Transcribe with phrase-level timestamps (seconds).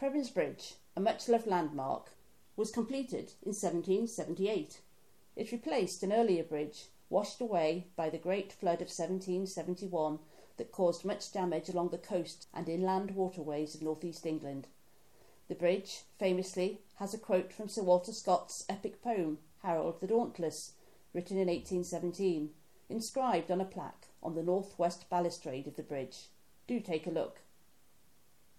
[0.00, 2.12] Prebends Bridge, a much loved landmark,
[2.56, 4.80] was completed in 1778.
[5.36, 10.18] It replaced an earlier bridge washed away by the great flood of 1771
[10.56, 14.68] that caused much damage along the coast and inland waterways of northeast England.
[15.48, 20.72] The bridge, famously, has a quote from Sir Walter Scott's epic poem, Harold the Dauntless,
[21.12, 22.54] written in 1817,
[22.88, 26.28] inscribed on a plaque on the northwest balustrade of the bridge.
[26.66, 27.42] Do take a look.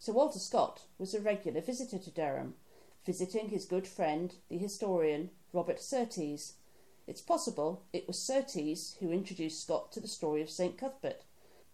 [0.00, 2.54] Sir Walter Scott was a regular visitor to Durham,
[3.04, 6.54] visiting his good friend, the historian Robert Surtees,
[7.08, 10.76] it's possible it was Surtees who introduced Scott to the story of St.
[10.76, 11.24] Cuthbert.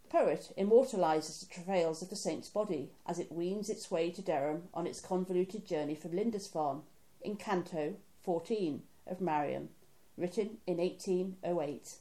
[0.04, 4.22] The poet immortalises the travails of the saint's body as it weans its way to
[4.22, 6.84] Durham on its convoluted journey from Lindisfarne
[7.20, 9.70] in Canto 14 of Marmion,
[10.16, 11.96] written in 1808.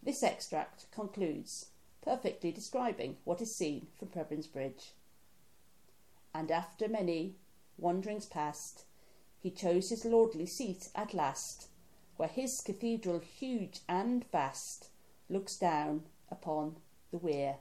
[0.00, 1.66] This extract concludes,
[2.00, 4.92] perfectly describing what is seen from Prebends Bridge.
[6.34, 7.36] And after many
[7.76, 8.84] wanderings past,
[9.40, 11.68] he chose his lordly seat at last
[12.16, 14.90] where his cathedral, huge and vast,
[15.28, 16.76] looks down upon
[17.10, 17.56] the weir.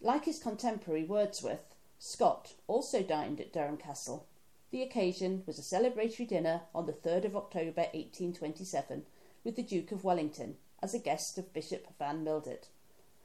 [0.00, 4.26] Like his contemporary Wordsworth, Scott also dined at Durham Castle.
[4.70, 9.04] The occasion was a celebratory dinner on the 3rd of October 1827
[9.44, 12.68] with the Duke of Wellington as a guest of Bishop Van Mildert.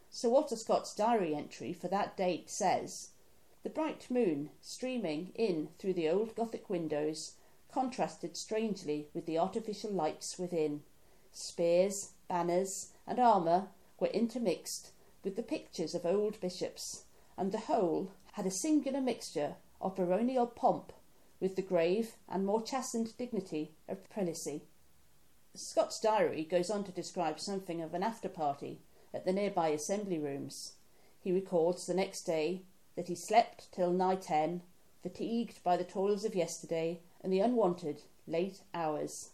[0.10, 3.12] Sir Walter Scott's diary entry for that date says
[3.68, 7.34] The bright moon streaming in through the old Gothic windows
[7.70, 10.84] contrasted strangely with the artificial lights within.
[11.34, 13.68] Spears, banners, and armour
[14.00, 17.04] were intermixed with the pictures of old bishops,
[17.36, 20.94] and the whole had a singular mixture of baronial pomp
[21.42, 24.62] with the grave and more chastened dignity of prelacy.
[25.56, 28.80] Scott's diary goes on to describe something of an after party
[29.14, 30.76] at the nearby assembly rooms.
[31.20, 32.62] He records the next day
[32.98, 34.62] that he slept till nigh ten,
[35.02, 39.30] fatigued by the toils of yesterday, and the unwanted late hours.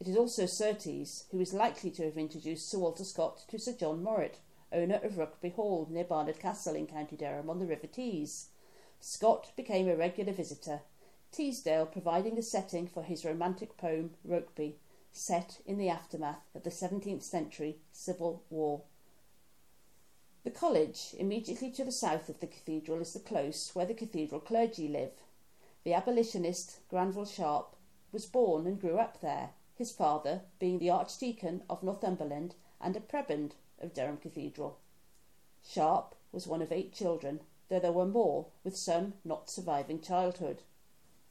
[0.00, 3.74] It is also Surtees who is likely to have introduced Sir Walter Scott to Sir
[3.74, 4.40] John Morritt,
[4.72, 8.48] owner of Rokeby Hall near Barnard Castle in County Durham on the River Tees.
[8.98, 10.80] Scott became a regular visitor,
[11.32, 14.74] Teesdale providing the setting for his romantic poem Rokeby,
[15.12, 18.82] set in the aftermath of the 17th century Civil War.
[20.44, 24.40] The college, immediately to the south of the cathedral, is the close where the cathedral
[24.40, 25.12] clergy live.
[25.84, 27.76] The abolitionist Granville Sharp
[28.10, 33.00] was born and grew up there, his father being the Archdeacon of Northumberland and a
[33.00, 34.78] prebend of Durham Cathedral.
[35.64, 40.62] Sharp was one of eight children, though there were more, with some not surviving childhood.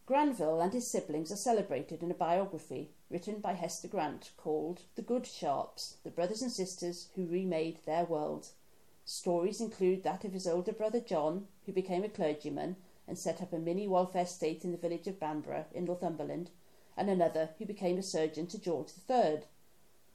[0.06, 5.02] Granville and his siblings are celebrated in a biography written by Hester Grant called The
[5.02, 8.52] Good Sharps, the brothers and sisters who remade their world.
[9.04, 12.76] Stories include that of his older brother John, who became a clergyman
[13.08, 16.52] and set up a mini welfare state in the village of Bamborough in Northumberland,
[16.96, 19.42] and another who became a surgeon to George III.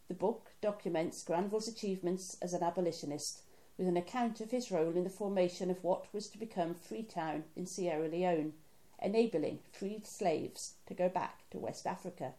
[0.09, 3.43] The book documents Granville's achievements as an abolitionist,
[3.77, 7.45] with an account of his role in the formation of what was to become Freetown
[7.57, 8.55] in Sierra Leone,
[9.03, 12.35] enabling freed slaves to go back to West Africa.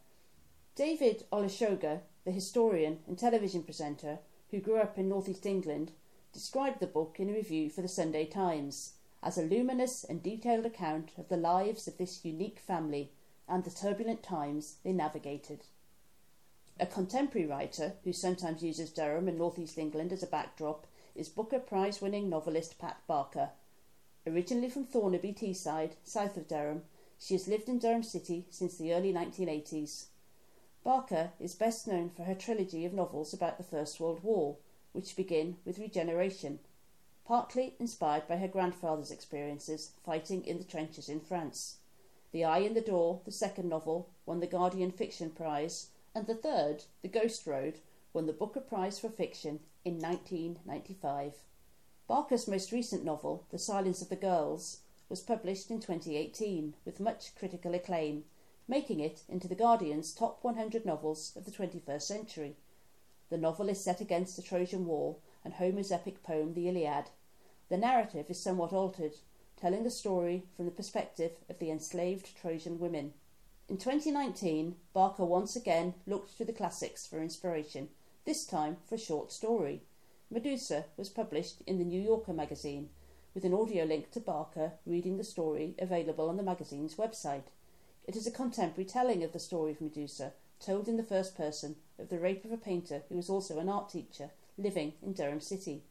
[0.75, 4.19] David Olusoga, the historian and television presenter
[4.52, 5.91] who grew up in northeast England,
[6.34, 8.94] described the book in a review for the Sunday Times
[9.24, 13.12] as a luminous and detailed account of the lives of this unique family
[13.48, 15.62] and the turbulent times they navigated.
[16.80, 21.30] A contemporary writer who sometimes uses Durham and North East England as a backdrop is
[21.30, 23.50] Booker Prize winning novelist Pat Barker.
[24.28, 26.84] Originally from Thornaby, Teesside, south of Durham,
[27.20, 30.06] she has lived in Durham City since the early 1980s.
[30.84, 34.58] Barker is best known for her trilogy of novels about the First World War,
[34.94, 36.59] which begin with Regeneration
[37.28, 41.80] partly inspired by her grandfather's experiences fighting in the trenches in France.
[42.31, 46.36] The Eye in the Door, the second novel, won the Guardian Fiction Prize, and the
[46.36, 47.80] third, The Ghost Road,
[48.14, 51.34] won the Booker Prize for Fiction in 1995.
[52.08, 57.35] Barker's most recent novel, The Silence of the Girls, was published in 2018 with much
[57.35, 58.23] critical acclaim,
[58.70, 62.56] making it into The Guardian's top 100 novels of the 21st century.
[63.29, 67.09] The novel is set against the Trojan War and Homer's epic poem, The Iliad,
[67.70, 69.16] the narrative is somewhat altered,
[69.58, 73.14] telling the story from the perspective of the enslaved Trojan women.
[73.68, 77.90] In 2019, Barker once again looked to the classics for inspiration,
[78.24, 79.84] this time for a short story.
[80.30, 82.90] Medusa was published in the New Yorker magazine,
[83.34, 87.50] with an audio link to Barker reading the story available on the magazine's website.
[88.06, 91.76] It is a contemporary telling of the story of Medusa, told in the first person,
[92.00, 95.42] of the rape of a painter who was also an art teacher living in Durham
[95.42, 95.84] City.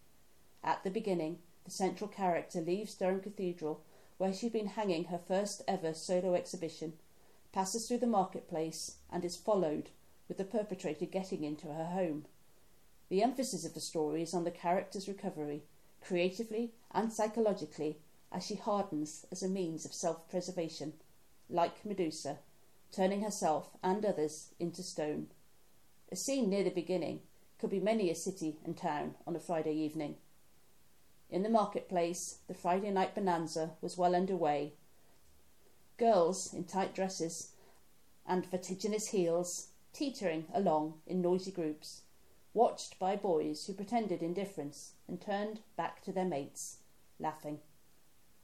[0.63, 3.83] At the beginning, the central character leaves Durham Cathedral
[4.19, 6.95] where she'd been hanging her first ever solo exhibition,
[7.53, 9.91] passes through the marketplace and is followed,
[10.29, 12.25] with the perpetrator getting into her home.
[13.09, 15.65] The emphasis of the story is on the character's recovery,
[16.01, 17.99] creatively and psychologically,
[18.33, 20.95] as she hardens as a means of self preservation,
[21.49, 22.39] like Medusa,
[22.96, 25.26] turning herself and others into stone.
[26.10, 27.20] A scene near the beginning
[27.58, 30.16] could be many a city and town on a Friday evening.
[31.28, 34.72] In the marketplace, the Friday night bonanza was well under way.
[35.98, 37.52] Girls in tight dresses
[38.26, 42.02] and vertiginous heels teetering along in noisy groups,
[42.54, 46.78] watched by boys who pretended indifference and turned back to their mates,
[47.19, 47.60] laughing.